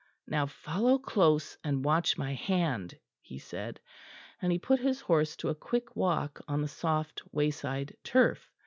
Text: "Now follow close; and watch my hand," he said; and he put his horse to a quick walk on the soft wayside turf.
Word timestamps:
"Now 0.25 0.47
follow 0.47 0.97
close; 0.97 1.59
and 1.63 1.85
watch 1.85 2.17
my 2.17 2.33
hand," 2.33 2.97
he 3.21 3.37
said; 3.37 3.79
and 4.41 4.51
he 4.51 4.57
put 4.57 4.79
his 4.79 5.01
horse 5.01 5.35
to 5.35 5.49
a 5.49 5.53
quick 5.53 5.95
walk 5.95 6.41
on 6.47 6.63
the 6.63 6.67
soft 6.67 7.21
wayside 7.31 7.95
turf. 8.03 8.49